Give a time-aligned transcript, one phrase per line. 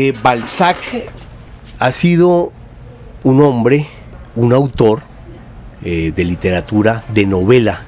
[0.00, 0.76] Eh, Balzac
[1.80, 2.52] ha sido
[3.24, 3.88] un hombre,
[4.36, 5.00] un autor
[5.82, 7.80] eh, de literatura, de novela,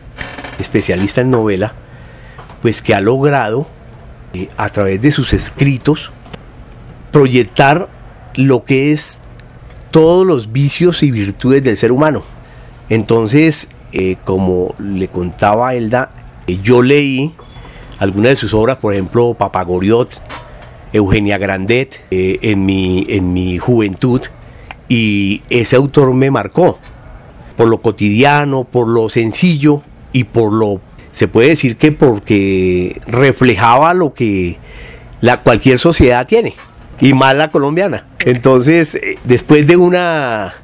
[0.59, 1.73] especialista en novela,
[2.63, 3.69] pues que ha logrado
[4.35, 6.11] eh, a través de sus escritos
[7.13, 7.89] proyectar
[8.35, 9.21] lo que es
[9.93, 12.25] todos los vicios y virtudes del ser humano.
[12.89, 13.69] Entonces,
[14.25, 16.11] como le contaba Elda,
[16.65, 17.37] yo leí
[18.01, 20.21] algunas de sus obras, por ejemplo, Papagoriot,
[20.93, 24.23] Eugenia Grandet, eh, en, mi, en mi juventud,
[24.89, 26.79] y ese autor me marcó
[27.57, 30.81] por lo cotidiano, por lo sencillo y por lo,
[31.13, 34.57] se puede decir que porque reflejaba lo que
[35.21, 36.55] la, cualquier sociedad tiene,
[37.01, 38.07] y más la colombiana.
[38.21, 40.55] Entonces, eh, después de una,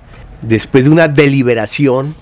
[0.43, 2.15] después de una deliberación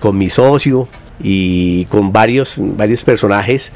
[0.00, 0.88] con mi socio
[1.20, 3.72] y con varios, varios personajes,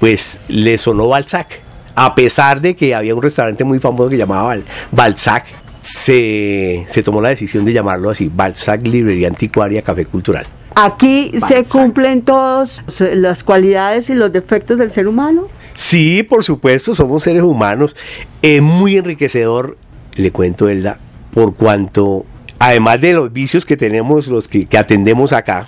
[0.00, 1.60] pues le sonó Balzac.
[2.00, 4.56] A pesar de que había un restaurante muy famoso que llamaba
[4.92, 5.46] Balzac,
[5.80, 10.46] se, tomó la decisión de llamarlo así, Balzac Librería Anticuaria Café Cultural.
[10.76, 15.48] ¿Aquí se cumplen todas las cualidades y los defectos del ser humano?
[15.74, 17.96] Sí, por supuesto, somos seres humanos.
[18.42, 19.76] Es muy enriquecedor,
[20.14, 21.00] le cuento, Elda,
[21.34, 22.24] por cuanto,
[22.60, 25.66] además de los vicios que tenemos, los que atendemos acá,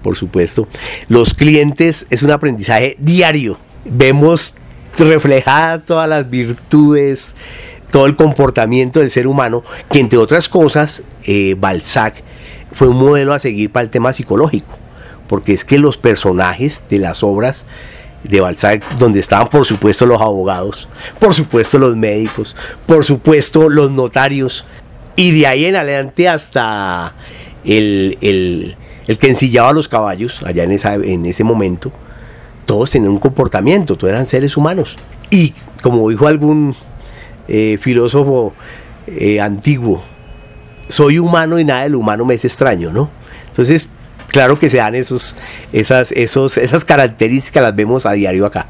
[0.00, 0.68] por supuesto,
[1.08, 4.54] los clientes es un aprendizaje diario vemos
[4.98, 7.34] reflejadas todas las virtudes,
[7.90, 12.22] todo el comportamiento del ser humano, que entre otras cosas, eh, Balzac
[12.72, 14.78] fue un modelo a seguir para el tema psicológico,
[15.28, 17.66] porque es que los personajes de las obras
[18.24, 23.90] de Balzac, donde estaban por supuesto los abogados, por supuesto los médicos, por supuesto los
[23.90, 24.64] notarios,
[25.16, 27.12] y de ahí en adelante hasta
[27.64, 28.76] el, el,
[29.06, 31.92] el que ensillaba los caballos, allá en, esa, en ese momento,
[32.66, 34.96] todos tenían un comportamiento, todos eran seres humanos.
[35.30, 36.74] Y como dijo algún
[37.48, 38.52] eh, filósofo
[39.06, 40.02] eh, antiguo,
[40.88, 43.08] soy humano y nada del humano me es extraño, ¿no?
[43.48, 43.88] Entonces,
[44.28, 45.36] claro que se dan esos,
[45.72, 48.66] esas, esos, esas características, las vemos a diario acá.